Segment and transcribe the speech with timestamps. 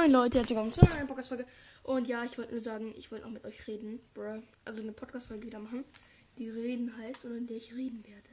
[0.00, 1.44] Moin Leute, herzlich willkommen zu einer neuen Podcast-Folge.
[1.82, 4.40] Und ja, ich wollte nur sagen, ich wollte auch mit euch reden, bruh.
[4.64, 5.84] Also eine Podcast-Folge wieder machen,
[6.38, 8.28] die Reden heißt und in der ich reden werde.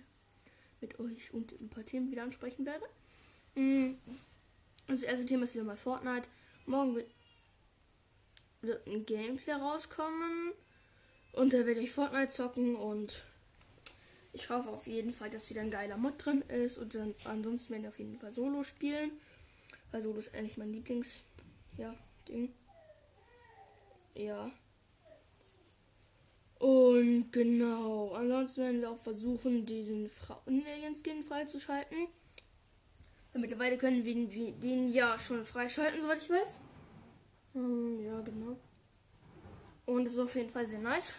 [0.80, 2.86] Mit euch und ein paar Themen wieder ansprechen werde.
[3.56, 3.96] Mm,
[4.86, 6.30] Das erste Thema ist wieder mal Fortnite.
[6.68, 7.10] Morgen wird,
[8.62, 10.54] wird ein Gameplay rauskommen.
[11.32, 13.24] Und da werde ich Fortnite zocken und
[14.34, 16.78] ich hoffe auf jeden Fall, dass wieder ein geiler Mod drin ist.
[16.78, 19.10] Und dann ansonsten werden wir auf jeden Fall Solo spielen.
[19.92, 21.24] Weil Solo ist eigentlich mein Lieblings,
[21.78, 21.94] ja,
[22.28, 22.54] Ding.
[24.16, 24.52] Ja.
[26.60, 32.08] Und genau, ansonsten werden wir auch versuchen, diesen Frauen-Alien-Skin freizuschalten.
[33.34, 36.60] Weil mittlerweile können wir den- ja schon freischalten, soweit ich weiß.
[37.54, 38.58] Hm, ja, genau.
[39.86, 41.14] Und das ist auf jeden Fall sehr nice.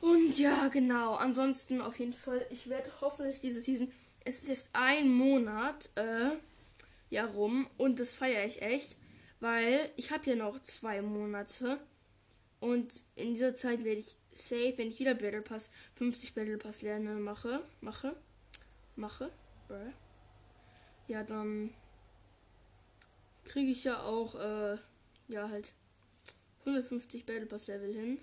[0.00, 1.14] Und ja, genau.
[1.14, 3.92] Ansonsten auf jeden Fall, ich werde hoffentlich diese Season.
[4.24, 6.30] Es ist jetzt ein Monat äh,
[7.10, 8.96] ja rum und das feiere ich echt,
[9.42, 11.80] weil ich habe ja noch zwei Monate
[12.60, 16.82] und in dieser Zeit werde ich safe, wenn ich wieder Battle Pass 50 Battle Pass
[16.82, 18.14] lerne, mache, mache,
[18.94, 19.32] mache,
[21.08, 21.74] ja dann
[23.44, 24.78] kriege ich ja auch äh,
[25.26, 25.72] ja halt
[26.60, 28.18] 150 Battle Pass Level hin.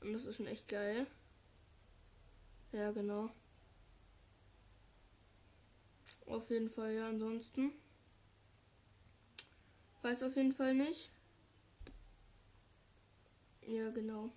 [0.00, 1.08] Und das ist schon echt geil.
[2.70, 3.30] Ja, genau.
[6.26, 7.72] Auf jeden Fall, ja, ansonsten.
[10.04, 11.08] Weiß auf jeden Fall nicht.
[13.66, 14.30] Ja, genau.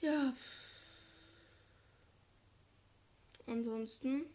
[0.00, 0.34] Ja.
[3.46, 4.26] Ansonsten.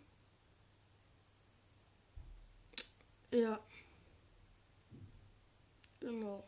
[3.34, 3.60] Ja.
[6.00, 6.46] Genau.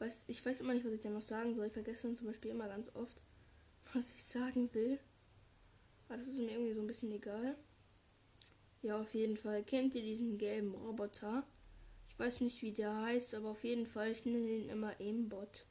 [0.00, 1.66] Weiß, ich weiß immer nicht, was ich da noch sagen soll.
[1.66, 3.22] Ich vergesse dann zum Beispiel immer ganz oft,
[3.94, 4.98] was ich sagen will.
[6.10, 7.56] Aber das ist mir irgendwie so ein bisschen egal.
[8.82, 9.62] Ja, auf jeden Fall.
[9.62, 11.46] Kennt ihr diesen gelben Roboter?
[12.08, 15.66] Ich weiß nicht, wie der heißt, aber auf jeden Fall, ich nenne ihn immer Aimbot.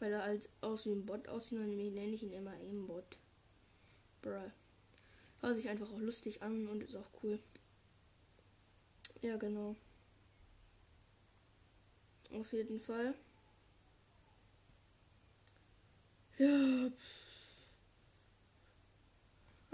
[0.00, 3.18] Weil er halt aus wie ein Bot aussieht, und nenne ich ihn immer Aimbot.
[4.20, 4.50] Bruh.
[5.40, 7.38] Hört sich einfach auch lustig an und ist auch cool.
[9.22, 9.76] Ja, genau.
[12.32, 13.14] Auf jeden Fall.
[16.36, 16.90] Ja.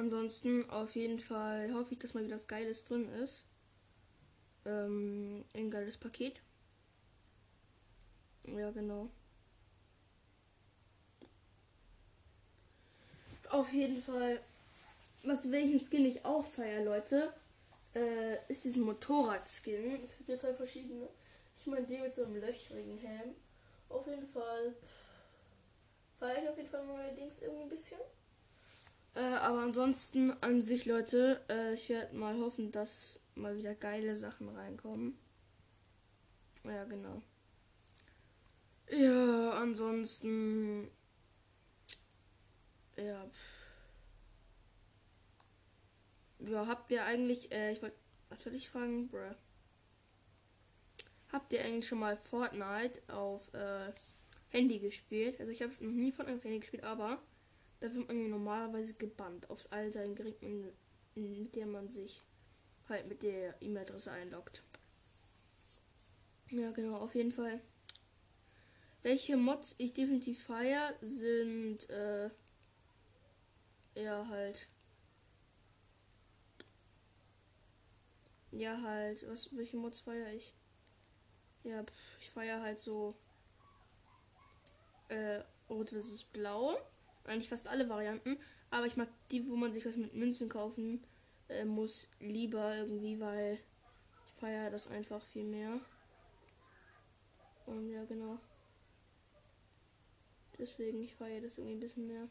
[0.00, 3.44] Ansonsten auf jeden Fall hoffe ich, dass mal wieder was Geiles drin ist.
[4.64, 6.40] Ähm, ein geiles Paket.
[8.46, 9.10] Ja, genau.
[13.50, 14.40] Auf jeden Fall.
[15.22, 17.34] Was welchen Skin ich auch feier, Leute,
[17.94, 20.02] äh, ist diesen Motorrad-Skin.
[20.02, 21.10] Es gibt jetzt zwei verschiedene.
[21.54, 23.34] Ich meine den mit so einem löchrigen Helm.
[23.90, 24.74] Auf jeden Fall
[26.18, 27.98] feiere ich auf jeden Fall neue Dings irgendwie ein bisschen.
[29.15, 34.15] Äh, aber ansonsten an sich, Leute, äh, ich werde mal hoffen, dass mal wieder geile
[34.16, 35.19] Sachen reinkommen.
[36.65, 37.22] Ja, genau.
[38.91, 40.91] Ja, ansonsten.
[42.97, 43.26] Ja.
[43.28, 43.60] pff.
[46.41, 47.97] Ja, habt ihr eigentlich, äh, ich wollte,
[48.28, 49.34] was soll ich fragen, bruh?
[51.32, 53.92] Habt ihr eigentlich schon mal Fortnite auf äh,
[54.48, 55.38] Handy gespielt?
[55.38, 57.22] Also ich habe noch nie Fortnite auf Handy gespielt, aber
[57.80, 60.72] da wird man normalerweise gebannt aufs all seinen Geräten,
[61.14, 62.22] mit der man sich
[62.88, 64.62] halt mit der E-Mail-Adresse einloggt.
[66.50, 67.60] Ja, genau, auf jeden Fall.
[69.02, 72.28] Welche Mods ich definitiv feier, sind äh,
[73.94, 74.68] ja halt.
[78.52, 80.52] Ja, halt, was, welche Mods feiere ich?
[81.62, 83.14] Ja, pf, ich feiere halt so
[85.08, 86.24] äh, Rot vs.
[86.24, 86.76] Blau.
[87.25, 88.38] Eigentlich fast alle Varianten.
[88.70, 91.03] Aber ich mag die, wo man sich was mit Münzen kaufen
[91.48, 95.80] äh, muss, lieber irgendwie, weil ich feiere das einfach viel mehr.
[97.66, 98.38] Und ja, genau.
[100.59, 102.28] Deswegen, ich feiere das irgendwie ein bisschen mehr.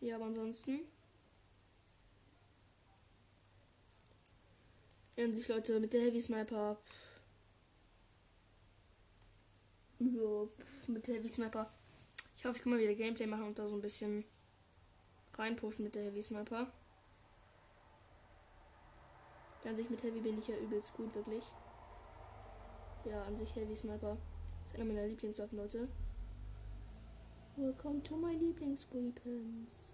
[0.00, 0.80] Ja, aber ansonsten.
[5.16, 6.76] An sich, Leute, mit der Heavy Sniper.
[6.84, 7.13] pff.
[10.86, 11.70] Mit der Heavy Sniper.
[12.36, 14.24] Ich hoffe, ich kann mal wieder Gameplay machen und da so ein bisschen
[15.34, 16.70] reinpushen mit der Heavy Sniper.
[19.64, 21.44] An sich mit Heavy bin ich ja übelst gut, wirklich.
[23.04, 24.18] Ja, an sich Heavy Sniper.
[24.66, 25.88] Ist einer meiner Lieblingswaffen, Leute.
[27.56, 29.92] Welcome to my Lieblingsweapons.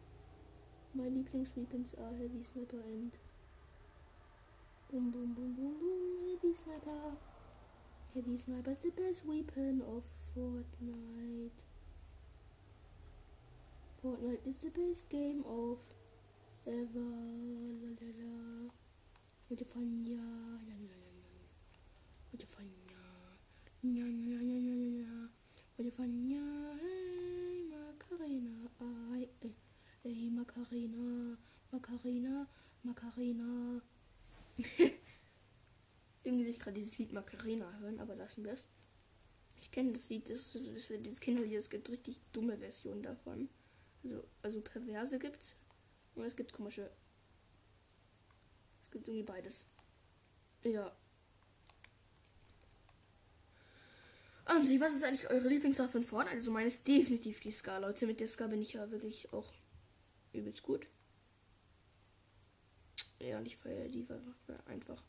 [0.92, 3.12] My Lieblingsweapons are Heavy Sniper and
[4.90, 6.40] Boom, boom, boom, boom, boom.
[6.42, 7.14] Heavy sniper.
[8.12, 10.02] Heavy sniper is the best weapon of
[10.34, 11.64] Fortnite.
[14.00, 15.78] Fortnite is the best game of
[16.66, 17.10] ever.
[17.82, 18.70] Lalala.
[19.48, 20.12] Mit der Fanja.
[20.12, 21.40] Ja, ja, ja, ja.
[22.30, 23.00] Mit der Fanja.
[23.82, 25.28] Ja, ja, ja, ja, ja, ja.
[25.76, 26.40] Mit der Fanja.
[26.78, 28.70] Hey, Macarena.
[28.78, 29.54] Ay, ey.
[30.04, 31.36] Ey, Macarena.
[31.72, 32.46] Macarena.
[32.84, 33.82] Macarena.
[36.22, 38.64] Irgendwie will ich gerade dieses Lied Macarena hören, aber lassen wir es.
[39.70, 43.48] Ich kenne das Lied, das ist, dieses Kinderlied, es gibt richtig dumme Versionen davon.
[44.02, 45.54] Also, also perverse gibt's.
[46.16, 46.90] Und es gibt komische.
[48.82, 49.68] Es gibt irgendwie beides.
[50.64, 50.92] Ja.
[54.44, 56.38] An sich, was ist eigentlich eure Lieblingswaffe von Fortnite?
[56.38, 58.08] Also meine ist definitiv die Ska, Leute.
[58.08, 59.54] Mit der Ska bin ich ja wirklich auch
[60.32, 60.88] übelst gut.
[63.20, 64.04] Ja, und ich feiere die
[64.66, 65.04] einfach.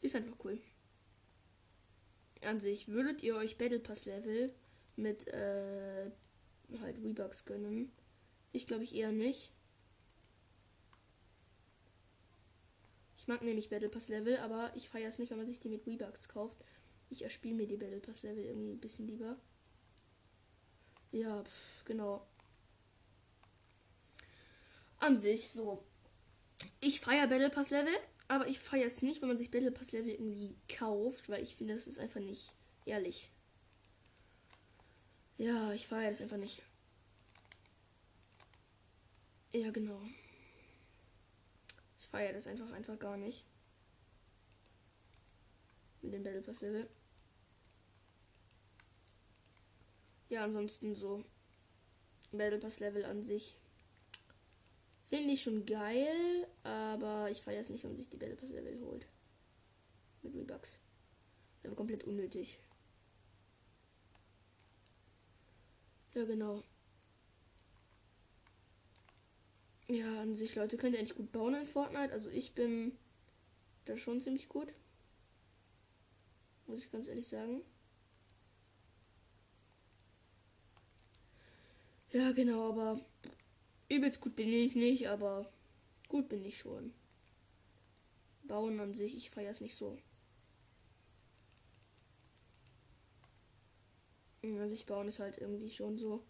[0.00, 0.60] Ist einfach cool.
[2.44, 4.54] An sich, würdet ihr euch Battle Pass Level
[4.96, 6.10] mit äh,
[6.80, 7.90] halt Rebucks gönnen?
[8.52, 9.50] Ich glaube ich eher nicht.
[13.16, 15.70] Ich mag nämlich Battle Pass Level, aber ich feiere es nicht, wenn man sich die
[15.70, 16.56] mit Rebucks kauft.
[17.10, 19.38] Ich erspiele mir die Battle Pass Level irgendwie ein bisschen lieber.
[21.10, 22.26] Ja, pf, genau.
[24.98, 25.82] An sich so.
[26.80, 27.94] Ich feiere Battle Pass Level,
[28.28, 31.56] aber ich feiere es nicht, wenn man sich Battle Pass Level irgendwie kauft, weil ich
[31.56, 32.54] finde, das ist einfach nicht
[32.86, 33.30] ehrlich.
[35.36, 36.62] Ja, ich feiere das einfach nicht.
[39.52, 40.00] Ja, genau.
[41.98, 43.44] Ich feiere das einfach einfach gar nicht.
[46.02, 46.88] Mit dem Battle Pass Level.
[50.28, 51.24] Ja, ansonsten so.
[52.32, 53.56] Battle Pass Level an sich.
[55.14, 58.80] Finde ich schon geil, aber ich feiere es nicht, wenn sich die Battle Pass Level
[58.80, 59.06] holt.
[60.22, 60.80] Mit Rebucks.
[61.62, 62.58] Das war komplett unnötig.
[66.14, 66.64] Ja, genau.
[69.86, 72.12] Ja, an sich, Leute, könnt ihr eigentlich gut bauen in Fortnite.
[72.12, 72.98] Also ich bin
[73.84, 74.74] da schon ziemlich gut.
[76.66, 77.62] Muss ich ganz ehrlich sagen.
[82.10, 83.00] Ja, genau, aber
[83.96, 85.50] übelst gut bin ich nicht, aber
[86.08, 86.92] gut bin ich schon.
[88.44, 89.98] Bauen an sich, ich feiere es nicht so.
[94.42, 96.22] Also ich bauen ist halt irgendwie schon so.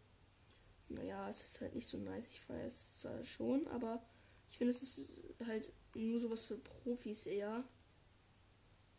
[0.88, 2.28] Naja, es ist halt nicht so nice.
[2.28, 4.02] Ich feiere es zwar schon, aber
[4.48, 7.64] ich finde es ist halt nur sowas für Profis eher.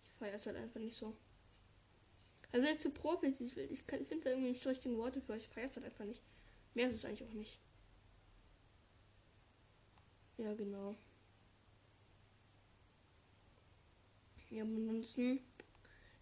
[0.03, 1.15] Ich feiere es halt einfach nicht so.
[2.51, 5.37] Also jetzt zu Profis, ich, ich finde da irgendwie nicht so richtigen Worte für.
[5.37, 6.21] Ich feiere es halt einfach nicht.
[6.73, 7.59] Mehr ist es eigentlich auch nicht.
[10.37, 10.95] Ja, genau.
[14.49, 15.39] Ja, ansonsten,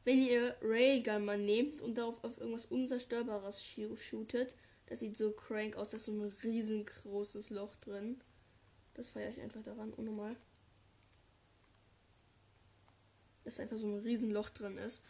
[0.06, 4.56] wenn ihr Railgun mal nehmt und darauf auf irgendwas Unzerstörbares shootet,
[4.88, 8.22] das sieht so crank aus, da ist so ein riesengroßes Loch drin.
[8.94, 10.36] Das feiere ich einfach daran, unnormal.
[13.44, 15.02] Dass einfach so ein Riesenloch drin ist.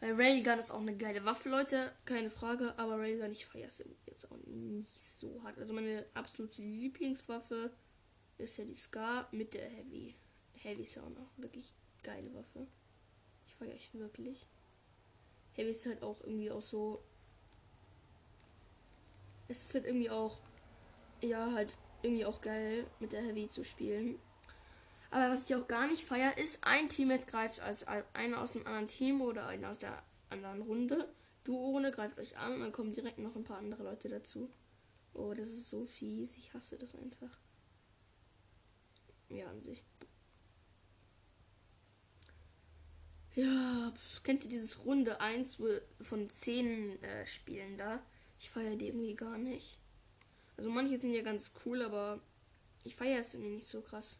[0.00, 3.84] Weil Railgun ist auch eine geile Waffe, Leute, keine Frage, aber Railgun, ich feiere es
[4.06, 5.58] jetzt auch nicht so hart.
[5.58, 7.72] Also meine absolute Lieblingswaffe
[8.44, 10.14] ist ja die Scar mit der Heavy.
[10.54, 12.66] Heavy ist auch noch wirklich geile Waffe.
[13.46, 14.46] Ich feiere ich wirklich.
[15.54, 17.02] Heavy ist halt auch irgendwie auch so.
[19.48, 20.40] Es ist halt irgendwie auch.
[21.20, 24.20] Ja, halt irgendwie auch geil mit der Heavy zu spielen.
[25.10, 28.66] Aber was ich auch gar nicht feier, ist, ein Teammate greift als einer aus dem
[28.66, 31.08] anderen Team oder einer aus der anderen Runde.
[31.44, 34.50] Du ohne greift euch an und dann kommen direkt noch ein paar andere Leute dazu.
[35.14, 36.36] Oh, das ist so fies.
[36.36, 37.38] Ich hasse das einfach.
[39.28, 39.82] Ja, an sich.
[43.34, 43.92] Ja,
[44.24, 45.58] kennt ihr dieses Runde 1
[46.00, 48.02] von 10 äh, Spielen da?
[48.40, 49.78] Ich feiere die irgendwie gar nicht.
[50.56, 52.20] Also manche sind ja ganz cool, aber
[52.82, 54.18] ich feiere es irgendwie nicht so krass.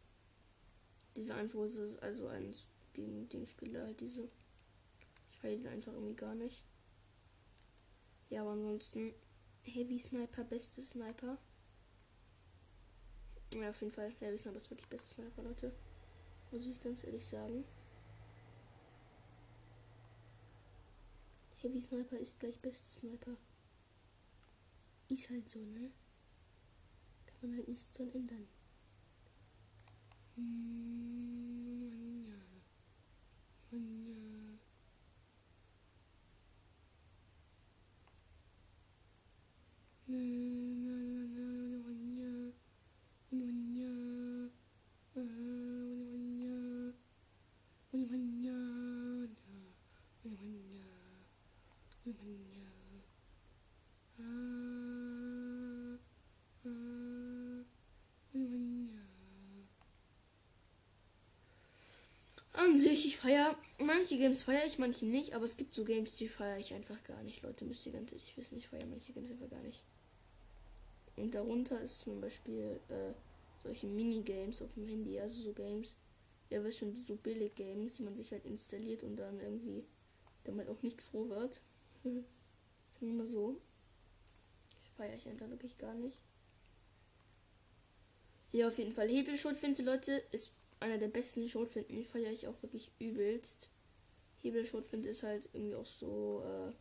[1.17, 4.29] Diese 1, wo es also eins gegen den Spieler halt diese.
[5.33, 6.63] Ich feiere die einfach irgendwie gar nicht.
[8.31, 9.15] Ja, aber ansonsten
[9.63, 11.39] Heavy Sniper, beste Sniper.
[13.55, 14.13] Ja, auf jeden Fall.
[14.21, 15.73] Heavy Sniper ist wirklich beste Sniper, Leute.
[16.51, 17.65] Muss ich ganz ehrlich sagen.
[21.57, 23.37] Heavy Sniper ist gleich beste Sniper.
[25.09, 25.91] Ist halt so, ne?
[27.27, 28.47] Kann man halt nichts dran ändern.
[30.37, 31.48] Hm,
[62.99, 63.57] sich, ich feiere.
[63.81, 67.03] Manche Games feiere ich, manche nicht, aber es gibt so Games, die feiere ich einfach
[67.05, 67.43] gar nicht.
[67.43, 69.85] Leute, müsst ihr ganz ehrlich wissen, ich feiere manche Games einfach gar nicht.
[71.17, 73.13] Und darunter ist zum Beispiel äh,
[73.63, 75.97] solche Minigames auf dem Handy, also so Games,
[76.51, 79.85] ja, wisst schon, so billig Games, die man sich halt installiert und dann irgendwie
[80.45, 81.61] damit auch nicht froh wird.
[82.03, 82.27] Sagen
[83.01, 83.61] wir mal so.
[84.85, 86.23] Ich feiere ich einfach wirklich gar nicht.
[88.51, 89.09] Ja, auf jeden Fall.
[89.09, 91.97] Hebelschrotflinte, Leute, ist einer der besten Schrotflinten.
[91.97, 93.71] Die feiere ich auch wirklich übelst.
[94.43, 96.73] Hebelschrotflinte ist halt irgendwie auch so, äh,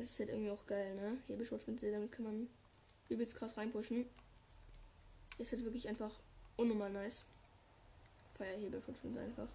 [0.00, 1.18] es ist halt irgendwie auch geil, ne?
[1.26, 2.48] Hebelschrotflinte, damit kann man
[3.08, 4.06] übelst krass reinpushen.
[5.38, 6.20] Ist halt wirklich einfach
[6.56, 7.24] unnormal nice.
[8.36, 9.48] Feier Hebelschrotflinte einfach.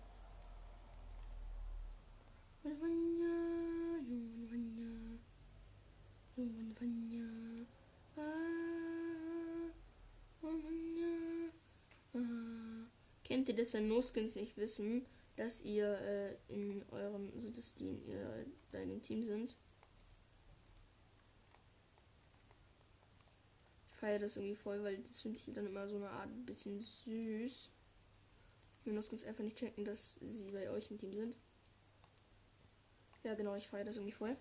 [13.41, 15.03] Kennt ihr das, wenn No-Skins nicht wissen,
[15.35, 19.55] dass ihr äh, in eurem, also dass die in ihr, deinem Team sind?
[23.89, 26.45] Ich feiere das irgendwie voll, weil das finde ich dann immer so eine Art ein
[26.45, 27.71] bisschen süß.
[28.85, 31.35] Wenn No-Skins einfach nicht checken, dass sie bei euch im Team sind.
[33.23, 34.37] Ja, genau, ich feiere das irgendwie voll.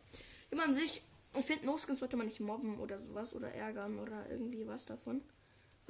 [0.50, 1.00] Immer an sich,
[1.38, 5.22] ich finde, No-Skins sollte man nicht mobben oder sowas oder ärgern oder irgendwie was davon.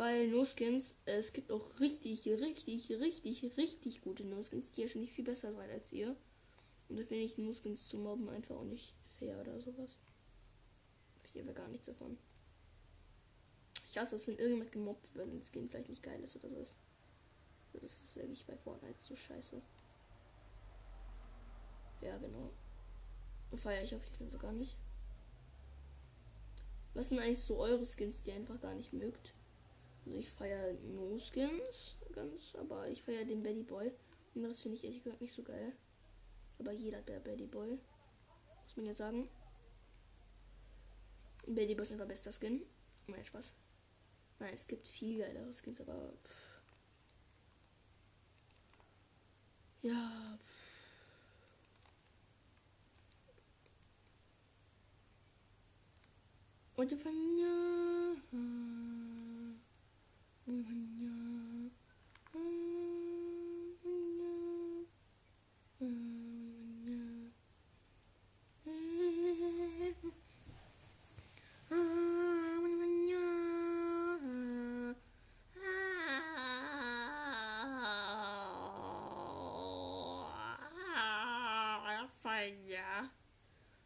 [0.00, 5.02] Weil No-Skins, äh, es gibt auch richtig, richtig, richtig, richtig gute No-Skins, die ja schon
[5.02, 6.16] nicht viel besser sind als ihr.
[6.88, 9.98] Und da finde ich No-Skins zu mobben einfach auch nicht fair oder sowas.
[11.22, 12.16] Ich habe gar nichts davon.
[13.90, 16.48] Ich hasse es, wenn irgendjemand gemobbt wird, wenn das Skin vielleicht nicht geil ist oder
[16.48, 16.74] so.
[17.74, 19.60] Das ist wirklich bei Fortnite so scheiße.
[22.00, 22.50] Ja, genau.
[23.54, 24.78] Feiere ich auf jeden Fall so gar nicht.
[26.94, 29.34] Was sind eigentlich so eure Skins, die ihr einfach gar nicht mögt?
[30.04, 33.92] Also ich feiere No Skins ganz, aber ich feiere den Betty Boy.
[34.34, 35.72] Und das finde ich ehrlich gesagt nicht so geil.
[36.58, 37.78] Aber jeder der Betty Boy.
[38.64, 39.28] Muss man ja sagen.
[41.46, 42.62] Betty Boy ist einfach bester Skin.
[43.06, 43.54] Nein, Spaß.
[44.38, 46.12] Nein, es gibt viel geilere Skins, aber.
[46.24, 46.60] Pff.
[49.82, 50.38] Ja.
[50.44, 50.70] Pff.
[56.76, 57.60] Und von ja.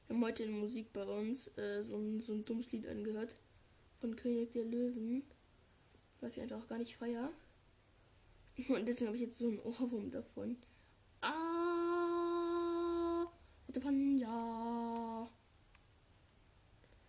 [0.06, 3.36] Wir haben heute in Musik bei uns äh, so, ein, so ein dummes Lied angehört
[4.00, 5.22] von König der Löwen,
[6.20, 7.30] was ich einfach auch gar nicht feier.
[8.68, 10.56] Und deswegen habe ich jetzt so einen Ohrwurm davon.
[11.20, 11.36] Ah,
[14.18, 15.30] ja.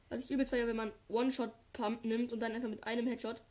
[0.10, 3.42] Was ich übelst feier, wenn man One-Shot-Pump nimmt und dann einfach mit einem Headshot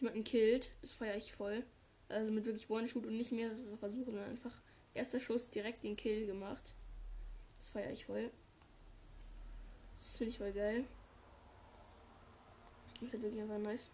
[0.00, 1.64] jemanden killt, das feiere ich voll.
[2.08, 4.60] Also mit wirklich One-Shoot und nicht mehrere Versuche, sondern einfach
[4.92, 6.74] erster Schuss direkt den Kill gemacht.
[7.60, 8.32] Das feiere ich voll.
[10.02, 10.84] Das finde ich voll geil.
[13.00, 13.88] Das wird wirklich einfach nice.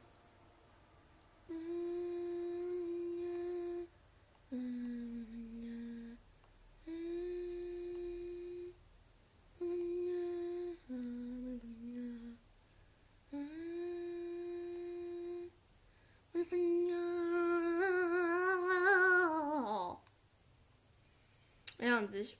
[21.78, 22.38] Ja, sich.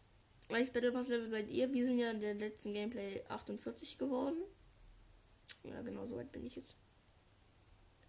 [0.49, 1.73] Welches Battle Pass Level seid ihr?
[1.73, 4.39] Wir sind ja in der letzten Gameplay 48 geworden.
[5.63, 6.77] Ja, genau, so weit bin ich jetzt.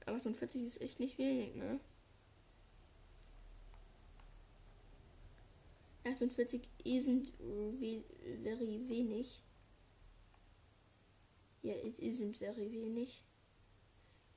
[0.05, 1.79] 48 ist echt nicht wenig, ne?
[6.05, 7.33] 48 isn't
[8.41, 9.43] very wenig.
[11.61, 13.21] Ja, yeah, it isn't very wenig.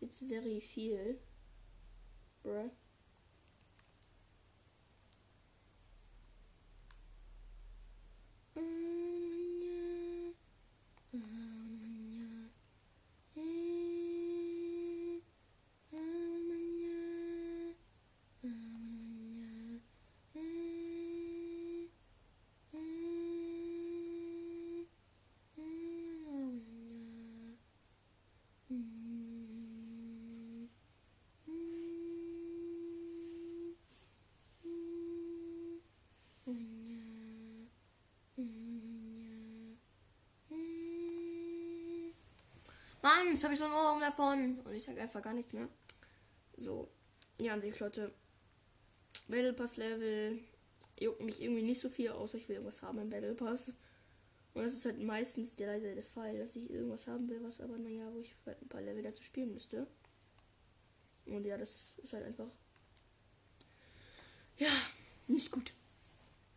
[0.00, 1.20] It's very viel.
[2.42, 2.70] Bruh.
[43.32, 44.60] Jetzt habe ich so einen Ohrwurm davon.
[44.60, 45.68] Und ich sage einfach gar nichts mehr.
[46.56, 46.88] So.
[47.38, 48.12] Ja, an sich, Leute.
[49.28, 50.38] Battle Pass Level
[50.98, 53.76] juckt mich irgendwie nicht so viel, außer ich will irgendwas haben im Battle Pass.
[54.54, 57.60] Und das ist halt meistens der, der, der Fall, dass ich irgendwas haben will, was
[57.60, 59.86] aber, naja, wo ich halt ein paar Level dazu spielen müsste.
[61.26, 62.48] Und ja, das ist halt einfach.
[64.58, 64.70] Ja,
[65.26, 65.72] nicht gut.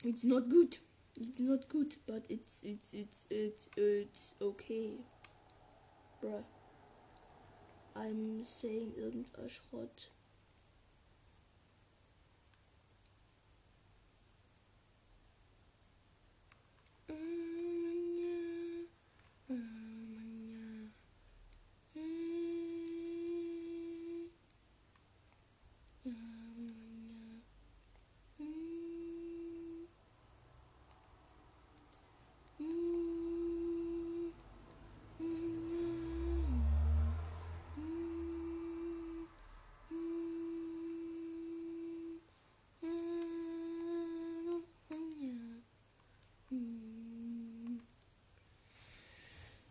[0.03, 0.82] It's not good.
[1.15, 5.00] It's not good, but it's it's it's it's it's okay.
[6.20, 6.44] Bruh.
[7.95, 10.11] I'm saying irgendein Schrott.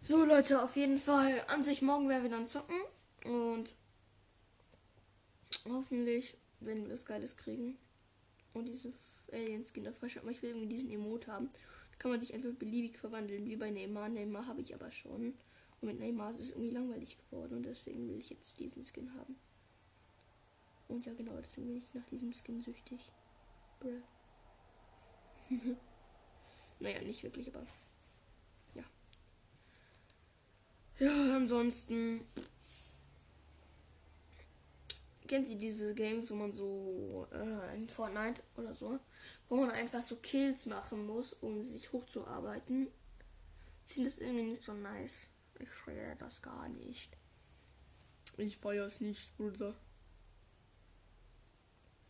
[0.06, 2.76] So Leute, auf jeden Fall an sich morgen werden wir dann zocken
[3.24, 3.74] und
[5.66, 7.78] hoffentlich wenn wir das Geiles kriegen
[8.52, 8.92] und diese
[9.32, 10.30] Alien Skin da freischalten.
[10.30, 11.48] Ich will irgendwie diesen Emote haben.
[11.92, 14.10] Da kann man sich einfach beliebig verwandeln, wie bei Neymar.
[14.10, 15.32] Neymar habe ich aber schon.
[15.80, 19.10] Und mit Neymar ist es irgendwie langweilig geworden und deswegen will ich jetzt diesen Skin
[19.14, 19.36] haben.
[20.86, 23.10] Und ja genau, deswegen bin ich nach diesem Skin süchtig.
[23.80, 24.02] Bruh.
[26.78, 27.66] naja, nicht wirklich, aber
[30.98, 32.26] Ja, ansonsten.
[35.26, 39.00] Kennt ihr diese Games, wo man so äh, in Fortnite oder so,
[39.48, 42.88] wo man einfach so Kills machen muss, um sich hochzuarbeiten?
[43.86, 45.26] Ich finde es irgendwie nicht so nice.
[45.58, 47.16] Ich feiere das gar nicht.
[48.36, 49.74] Ich feiere es nicht, Bruder.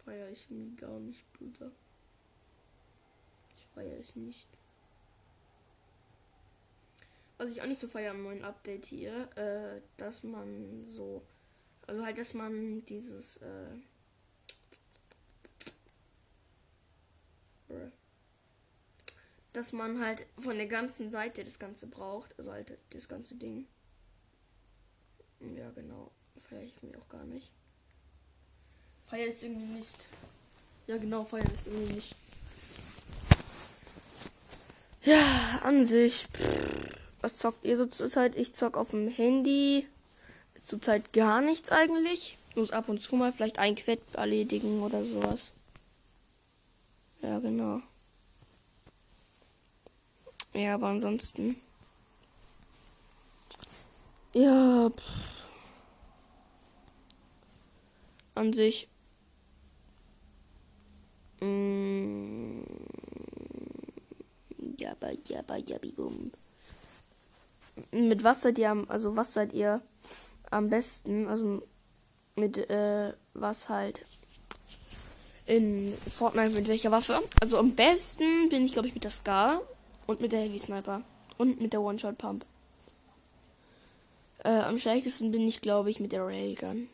[0.04, 1.70] Feiere ich mir gar nicht, Bruder.
[3.56, 4.48] Ich feiere es nicht.
[7.36, 11.22] Was ich auch nicht so feiere am neuen Update hier, äh, dass man so,
[11.86, 13.66] also halt, dass man dieses, äh,
[19.52, 23.66] dass man halt von der ganzen Seite das Ganze braucht, also halt das ganze Ding.
[25.40, 26.10] Ja, genau.
[26.48, 27.50] Feiere ich mir auch gar nicht.
[29.06, 30.08] Feier ist irgendwie nicht.
[30.86, 32.14] Ja, genau, feier ist irgendwie nicht.
[35.04, 36.26] Ja, an sich.
[36.32, 37.03] Pff.
[37.24, 38.36] Was zockt ihr so zurzeit?
[38.36, 39.88] Ich zock auf dem Handy.
[40.60, 42.36] Zurzeit gar nichts eigentlich.
[42.54, 45.52] Muss ab und zu mal vielleicht ein Quett erledigen oder sowas.
[47.22, 47.80] Ja, genau.
[50.52, 51.56] Ja, aber ansonsten.
[54.34, 54.90] Ja.
[54.90, 55.48] Pff.
[58.34, 58.86] An sich.
[61.40, 62.64] Mm,
[64.76, 66.30] ja, ja, ja, ja, bum
[67.90, 69.82] mit was seid ihr am, also was seid ihr
[70.50, 71.26] am besten?
[71.26, 71.62] Also
[72.36, 74.04] mit äh, was halt
[75.46, 77.20] in Fortnite mit welcher Waffe?
[77.42, 79.60] Also am besten bin ich glaube ich mit der Scar
[80.06, 81.02] und mit der Heavy Sniper
[81.38, 82.44] und mit der One Shot Pump.
[84.44, 86.88] Äh, am schlechtesten bin ich glaube ich mit der Railgun.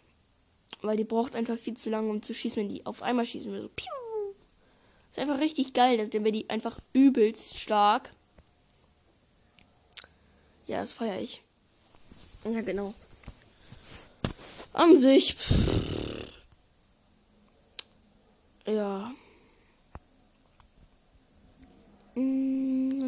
[0.83, 3.53] Weil die braucht einfach viel zu lange, um zu schießen, wenn die auf einmal schießen.
[3.53, 3.87] So, piu.
[5.11, 8.12] Ist einfach richtig geil, dann wäre die einfach übelst stark.
[10.70, 11.42] Ja, das feiere ich.
[12.44, 12.94] Ja, genau.
[14.72, 15.35] An sich.
[15.35, 16.30] Pff,
[18.66, 19.11] ja.
[22.14, 22.99] Mm,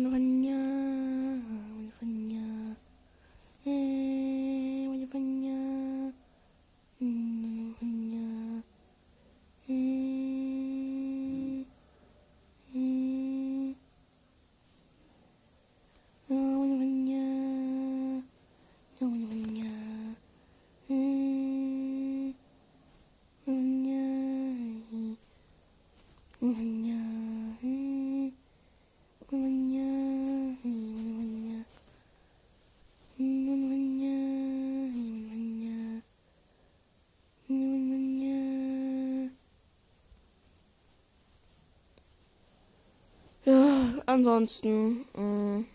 [44.12, 45.66] ansonsten, mh, mm,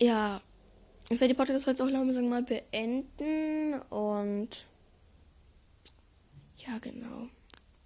[0.00, 0.40] ja,
[1.08, 4.66] ich werde die Podcast jetzt auch langsam mal beenden und
[6.66, 7.28] ja, genau.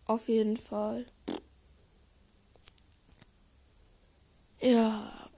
[0.06, 1.06] Auf jeden Fall.
[4.60, 5.28] Ja.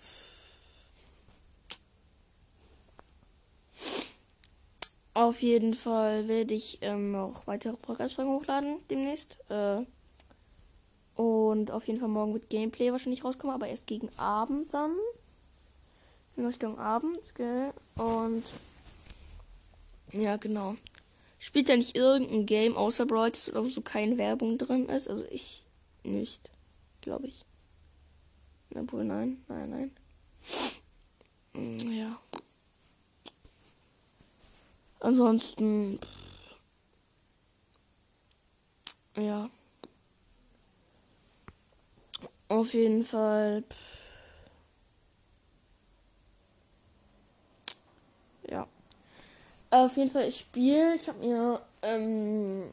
[5.14, 9.38] Auf jeden Fall werde ich ähm, noch weitere Podcast-Folgen hochladen demnächst.
[9.50, 9.84] Äh,
[11.20, 14.92] und auf jeden Fall morgen wird Gameplay wahrscheinlich rauskommen, aber erst gegen Abend dann.
[16.34, 17.74] In Richtung Abend, gell?
[17.96, 18.42] Und
[20.12, 20.76] ja, genau.
[21.38, 25.10] Spielt ja nicht irgendein Game außer Brawl, wo so keine Werbung drin ist.
[25.10, 25.62] Also ich
[26.04, 26.48] nicht,
[27.02, 27.44] glaube ich.
[28.74, 29.90] Obwohl, nein, nein, nein.
[31.52, 32.18] Mm, ja.
[35.00, 36.00] Ansonsten.
[39.18, 39.50] Ja.
[42.50, 43.62] Auf jeden Fall.
[48.48, 48.66] Ja.
[49.70, 50.96] Auf jeden Fall, ich spiele.
[50.96, 52.64] Ich habe mir ähm,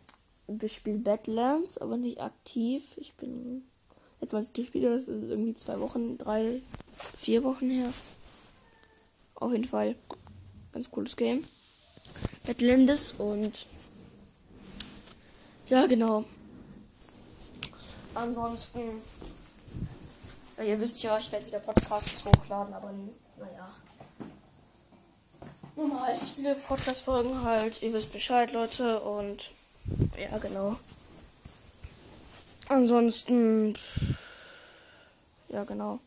[0.48, 2.82] gespielt Badlands, aber nicht aktiv.
[2.98, 3.66] Ich bin
[4.20, 6.64] jetzt mal gespielt, das ist irgendwie zwei Wochen, drei,
[7.16, 7.94] vier Wochen her.
[9.36, 9.96] Auf jeden Fall.
[10.72, 11.46] Ganz cooles Game.
[12.48, 13.68] Badlands und
[15.68, 16.24] ja, genau.
[18.16, 19.04] Ansonsten,
[20.58, 22.92] ja, ihr wisst ja, ich werde wieder Podcasts hochladen, aber
[23.38, 23.70] naja.
[25.76, 27.84] Normal viele Podcast-Folgen halt.
[27.84, 29.00] Ihr wisst Bescheid, Leute.
[29.00, 29.52] Und
[30.18, 30.76] ja, genau.
[32.68, 33.76] Ansonsten,
[35.50, 36.00] ja, genau.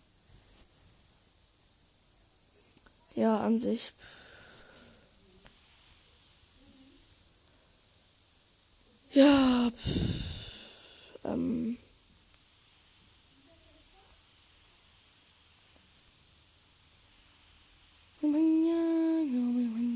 [3.15, 3.93] Ja, an sich.
[9.13, 11.79] Ja, pff, ähm.
[18.23, 19.90] Yo mañana, yo me mañana.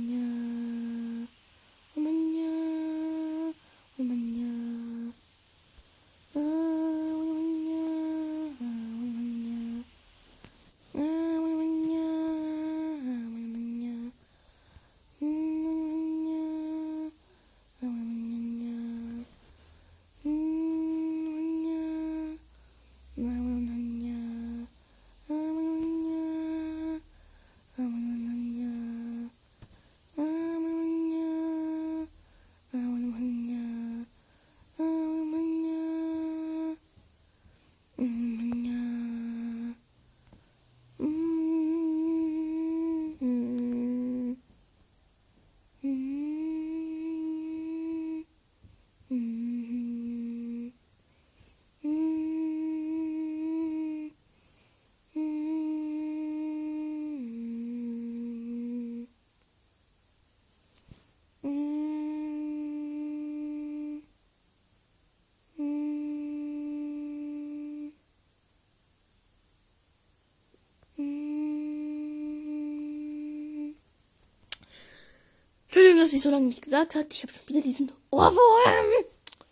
[76.05, 77.07] Dass ich so lange nicht gesagt habe.
[77.11, 78.37] Ich habe schon wieder diesen Ohrwurm.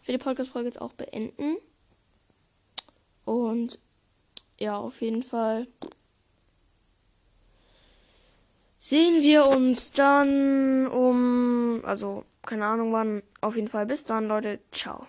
[0.05, 1.57] Werde die Podcast-Folge jetzt auch beenden.
[3.25, 3.79] Und
[4.61, 5.67] ja, auf jeden Fall
[8.79, 13.23] sehen wir uns dann um, also keine Ahnung wann.
[13.41, 14.59] Auf jeden Fall bis dann, Leute.
[14.73, 15.07] Ciao.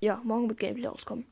[0.00, 1.24] Ja, morgen wird Gameplay rauskommen.